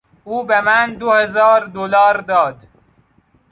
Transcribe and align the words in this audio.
او 0.23 0.43
به 0.43 0.61
من 0.61 0.93
دو 0.93 1.11
هزار 1.11 1.65
دلار 1.65 2.21
داد. 2.21 2.67